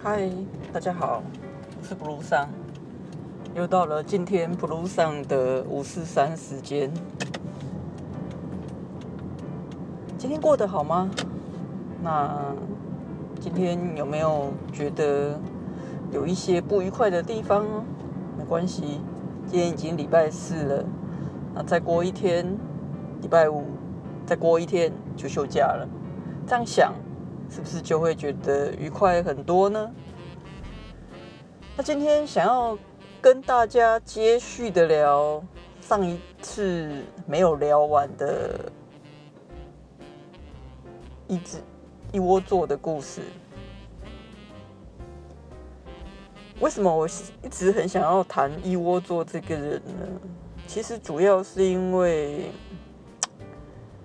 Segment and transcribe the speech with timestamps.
[0.00, 0.30] 嗨，
[0.72, 1.20] 大家好，
[1.76, 2.48] 我是 Blue 上，
[3.56, 6.88] 又到了今天 Blue 上的五四三时间。
[10.16, 11.10] 今天过得好吗？
[12.00, 12.54] 那
[13.40, 15.36] 今天有没有觉得
[16.12, 17.66] 有一些不愉快的地方？
[18.38, 19.00] 没关系，
[19.48, 20.84] 今天已经礼拜四了，
[21.56, 22.46] 那再过一天，
[23.20, 23.64] 礼拜五，
[24.24, 25.88] 再过一天就休假了。
[26.46, 26.94] 这样想。
[27.50, 29.90] 是不是就会觉得愉快很多呢？
[31.76, 32.76] 那今天想要
[33.20, 35.42] 跟大家接续的聊
[35.80, 38.70] 上一次没有聊完的
[41.26, 41.58] 一只
[42.12, 43.22] 一窝座的故事。
[46.60, 47.06] 为什么我
[47.42, 50.06] 一直很想要谈一窝座这个人呢？
[50.66, 52.50] 其实主要是因为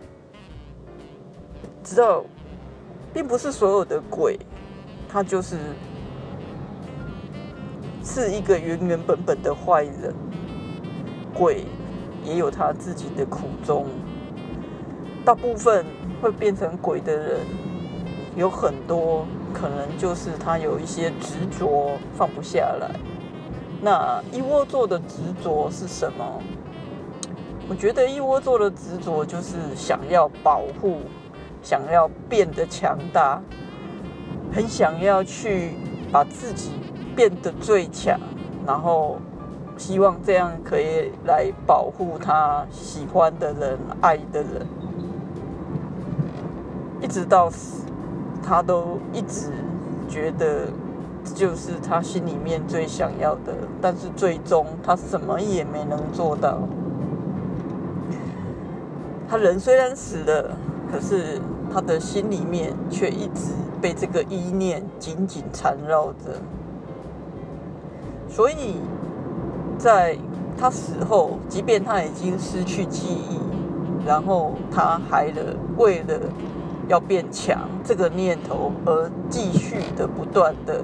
[1.84, 2.24] 知道。
[3.14, 4.40] 并不是所有的鬼，
[5.08, 5.58] 他就是
[8.04, 10.14] 是一个原原本本的坏人。
[11.34, 11.66] 鬼
[12.24, 13.86] 也有他自己的苦衷。
[15.26, 15.86] 大部分
[16.22, 17.40] 会变成鬼的人，
[18.36, 22.92] 有很多可能就是他有一些执着放不下来。
[23.82, 26.42] 那一窝座的执着是什么？
[27.70, 31.00] 我觉得一窝座的执着就是想要保护。
[31.64, 33.42] 想要变得强大，
[34.54, 35.72] 很想要去
[36.12, 36.74] 把自己
[37.16, 38.20] 变得最强，
[38.68, 39.18] 然后
[39.78, 44.68] 希望这样可以来保护他喜欢的人、爱的人，
[47.02, 47.86] 一直到死，
[48.44, 49.50] 他都一直
[50.10, 50.68] 觉得
[51.34, 56.60] 就是他心里面最想要的，但是最终他什么也没能做到。
[59.30, 60.56] 他人虽然死了，
[60.92, 61.42] 可是。
[61.74, 66.40] 他的心里面却一直被这个意念紧紧缠绕着，
[68.30, 68.76] 所以
[69.78, 70.16] 在
[70.56, 73.40] 他死后，即便他已经失去记忆，
[74.06, 76.20] 然后他还了为了
[76.88, 80.82] 要变强这个念头而继续的不断的，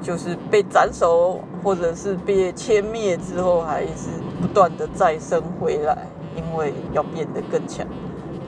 [0.00, 4.08] 就是被斩首或者是被歼灭之后，还是
[4.40, 6.06] 不断的再生回来，
[6.36, 7.84] 因为要变得更强。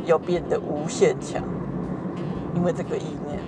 [0.08, 1.42] 要变得无限强，
[2.54, 3.38] 因为这个意念。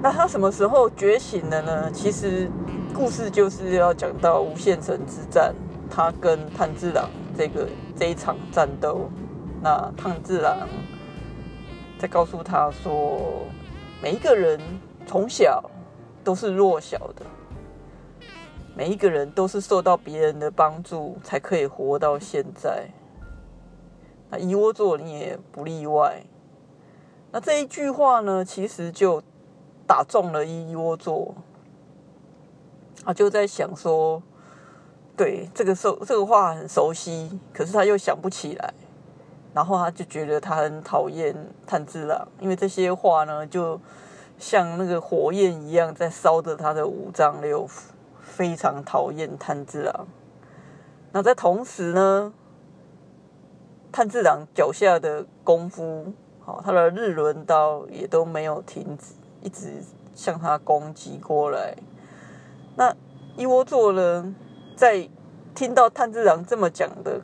[0.00, 1.90] 那他什么时候觉醒的呢？
[1.90, 2.48] 其实
[2.94, 5.52] 故事就是要讲到无限城之战，
[5.90, 9.10] 他跟炭治郎这个这一场战斗。
[9.60, 10.68] 那炭治郎
[11.98, 13.18] 在告诉他说，
[14.00, 14.60] 每一个人
[15.04, 15.68] 从小
[16.22, 17.26] 都是弱小的。
[18.78, 22.86] 每一个人都是受到别人的帮助才可以活到现在，
[24.30, 26.22] 那一窝座你也不例外。
[27.32, 29.20] 那这一句话呢，其实就
[29.84, 31.34] 打中了一窝座，
[33.04, 34.22] 他就在想说，
[35.16, 38.72] 对这个熟这个话很熟悉，可是他又想不起来，
[39.52, 41.34] 然后他就觉得他很讨厌
[41.66, 43.80] 炭治郎，因为这些话呢，就
[44.38, 47.80] 像那个火焰一样在烧着他的五脏六腑。
[48.38, 50.06] 非常讨厌炭治郎。
[51.10, 52.32] 那在同时呢，
[53.90, 59.82] 炭治郎脚下的功夫，好，他的日轮刀也都没有停止，一直
[60.14, 61.74] 向他攻击过来。
[62.76, 62.94] 那
[63.36, 64.32] 一窝座呢，
[64.76, 65.10] 在
[65.52, 67.20] 听到炭治郎这么讲的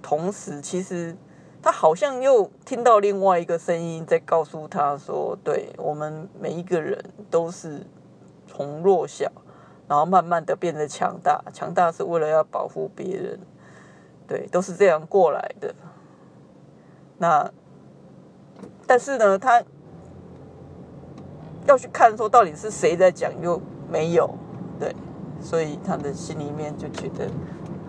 [0.00, 1.14] 同时，其实
[1.60, 7.86] 他好像又听到另外一个声音在告诉他说：“对我们每一个人都是
[8.46, 9.30] 从弱小。”
[9.88, 13.38] 然后慢慢的变得强大，强大是为了要保护别人，
[14.26, 15.72] 对，都是这样过来的。
[17.18, 17.48] 那，
[18.84, 19.62] 但是呢，他
[21.66, 24.28] 要去看说到底是谁在讲，又没有，
[24.80, 24.92] 对，
[25.40, 27.30] 所以他的心里面就觉得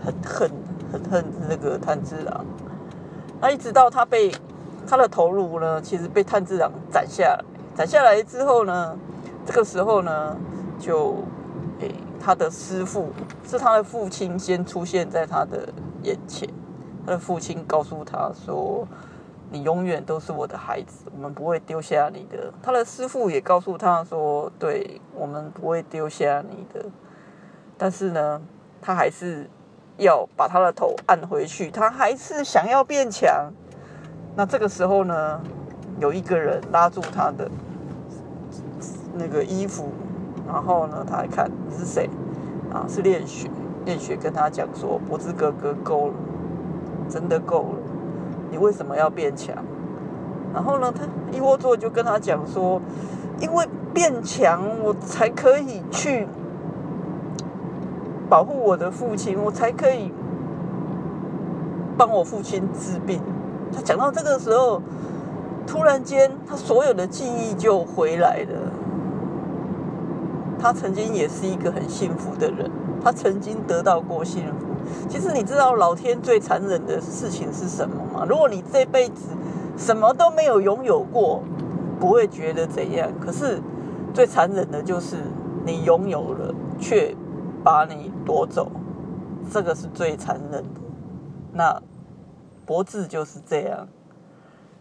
[0.06, 0.52] 很恨，
[0.92, 2.46] 很恨那个炭治郎。
[3.42, 4.32] 那一直到他被
[4.88, 7.44] 他的头颅呢，其实被炭治郎斩下来，
[7.76, 8.96] 斩下来之后呢，
[9.48, 10.38] 这个时候呢，
[10.78, 11.16] 就。
[11.80, 13.12] 诶，他的师傅
[13.46, 15.70] 是他的父亲先出现在他的
[16.04, 16.48] 眼前。
[17.06, 18.86] 他的父亲告诉他说
[19.50, 26.86] ：“你永远都是我的孩子，我们不会丢下你的。”他的师傅也告诉他说：“对我们不会丢下你的。”
[27.78, 28.42] 但是呢，
[28.82, 29.50] 他还是
[29.98, 33.54] 要把他的头按回去，他还是想要变强。
[34.36, 35.40] 那这个时候呢，
[36.00, 37.50] 有一个人拉住他的
[39.14, 39.92] 那个衣服。
[40.48, 42.10] 然后呢，他还看你是谁
[42.74, 42.86] 啊？
[42.88, 43.50] 是练雪，
[43.86, 46.14] 练雪跟他讲说：“柏之哥哥够了，
[47.10, 47.80] 真的够了。
[48.50, 49.56] 你为什么要变强？
[50.54, 51.04] 然后呢，他
[51.36, 52.82] 一窝坐就跟他讲说，
[53.40, 56.26] 因为变强，我才可以去
[58.30, 60.12] 保护我的父亲，我才可以
[61.98, 63.22] 帮我父亲治病。
[63.74, 64.82] 他讲到这个时候，
[65.68, 68.72] 突然间他所有的记忆就回来了。
[70.60, 72.70] 他曾经也是一个很幸福的人，
[73.04, 74.68] 他曾经得到过幸福。
[75.10, 78.26] 其实你知道老天最残忍的事情是什么吗？
[78.28, 79.36] 如果你这辈子
[79.78, 81.44] 什么都没有拥有过，
[82.00, 83.12] 不会觉得怎样。
[83.20, 83.62] 可是
[84.14, 85.18] 最残忍的就是
[85.66, 87.14] 你拥有了，却
[87.64, 88.72] 把你夺走，
[89.52, 90.82] 这个是最残忍的。
[91.54, 91.82] 那
[92.66, 93.88] 博智就是这样，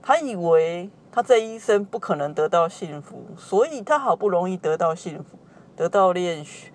[0.01, 5.37] 他以为他这一生不可能得到幸福，所以他好不容易得到幸福，
[5.77, 6.73] 得到练许。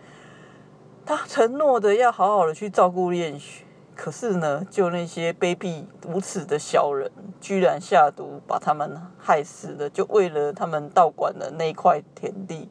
[1.03, 3.65] 他承诺的要好好的去照顾练许，
[3.95, 7.12] 可是呢，就那些卑鄙无耻的小人，
[7.42, 12.69] 居然下毒把他们害死了，就为了他们道馆的那块田地。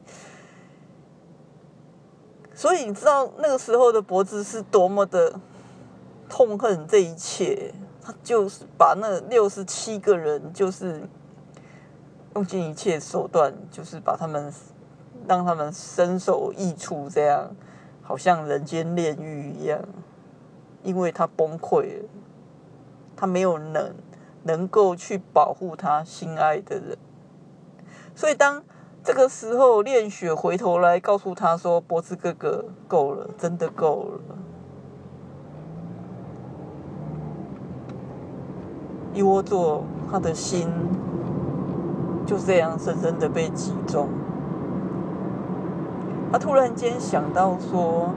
[2.53, 5.39] 所以你知道那个时候的脖子是多么的
[6.29, 11.01] 痛恨这一切，他就是把那六十七个人，就是
[12.35, 14.51] 用尽一切手段，就是把他们
[15.31, 17.55] 让他们身首异处，这样。
[18.03, 19.79] 好像人间炼狱一样，
[20.83, 22.09] 因为他崩溃了，
[23.15, 23.93] 他没有能
[24.43, 26.97] 能够去保护他心爱的人，
[28.13, 28.61] 所以当
[29.01, 34.19] 这个时候，恋雪回头来告诉他说：“博子哥哥，够了，真的够了。”
[39.15, 40.67] 一窝座，他的心
[42.25, 44.09] 就这样深深的被击中。
[46.31, 48.13] 他突然间想到说，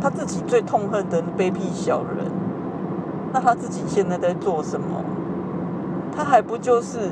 [0.00, 2.26] 他自己最痛恨的卑鄙小人，
[3.32, 5.04] 那他自己现在在做什么？
[6.16, 7.10] 他还不就是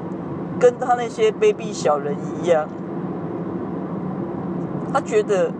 [0.59, 2.67] 跟他那些卑鄙小人一样？
[4.93, 5.50] 他觉得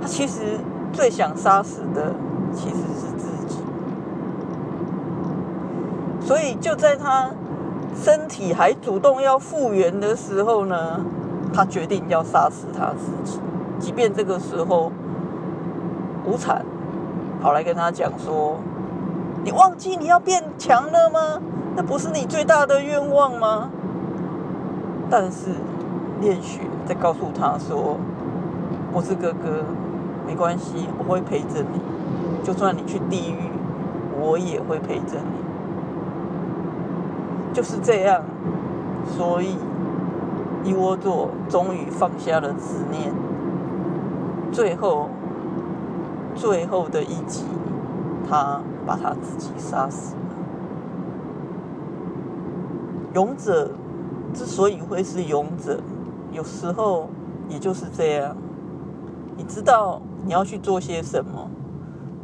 [0.00, 0.58] 他其实
[0.92, 2.12] 最想杀死的
[2.52, 3.58] 其实是自己，
[6.20, 7.30] 所以就在他
[7.94, 11.04] 身体还主动要复原的时候呢？
[11.52, 13.40] 他决定要杀死他自己，
[13.78, 14.92] 即便这个时候
[16.24, 16.64] 无惨
[17.42, 18.56] 跑来跟他讲说
[19.44, 21.40] ：“你忘记你要变强了吗？
[21.74, 23.68] 那不是你最大的愿望吗？”
[25.10, 25.50] 但是
[26.20, 27.96] 恋雪在告诉他说
[28.94, 29.64] ：“我是哥哥，
[30.26, 31.80] 没关系，我会陪着你，
[32.44, 33.50] 就算你去地狱，
[34.20, 35.40] 我也会陪着你。”
[37.52, 38.22] 就是这样，
[39.16, 39.56] 所以。
[40.62, 43.12] 一窝座终于放下了执念，
[44.52, 45.08] 最后
[46.34, 47.44] 最后的一集，
[48.28, 50.20] 他把他自己杀死了。
[53.14, 53.70] 勇者
[54.34, 55.80] 之所以会是勇者，
[56.30, 57.08] 有时候
[57.48, 58.36] 也就是这样。
[59.36, 61.50] 你知道你要去做些什么，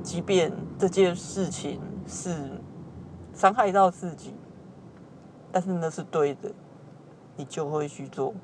[0.02, 2.30] 即便这件事情是
[3.32, 4.34] 伤害到自己，
[5.50, 6.50] 但是那是对的。
[7.36, 8.34] 你就会去做，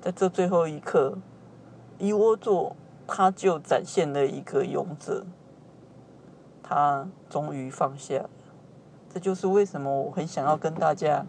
[0.00, 1.18] 在这最后一刻，
[1.98, 2.74] 一窝座
[3.06, 5.24] 他就展现了一个勇者，
[6.62, 8.24] 他终于放下。
[9.12, 11.24] 这就是为什么我很想要跟大家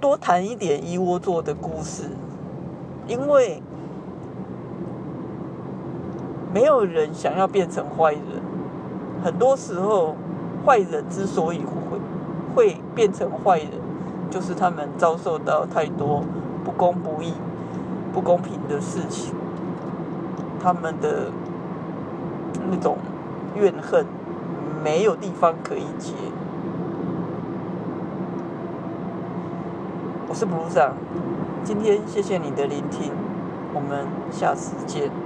[0.00, 2.04] 多谈一点一窝座的故事，
[3.08, 3.62] 因为
[6.52, 8.22] 没有人想要变成坏人，
[9.24, 10.14] 很多时候
[10.64, 11.98] 坏人之所以会
[12.54, 13.83] 会变成坏人。
[14.30, 16.22] 就是他们遭受到太多
[16.64, 17.32] 不公不义、
[18.12, 19.34] 不公平的事情，
[20.60, 21.30] 他们的
[22.70, 22.96] 那种
[23.54, 24.04] 怨恨
[24.82, 26.12] 没有地方可以解。
[30.26, 30.94] 我是布鲁长，
[31.62, 33.12] 今天谢谢你的聆听，
[33.72, 35.23] 我们下次见。